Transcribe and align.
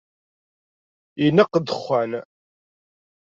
Ineqq 1.25 1.53
dexxan. 1.63 2.11